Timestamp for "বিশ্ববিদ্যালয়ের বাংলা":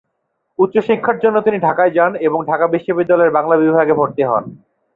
2.67-3.55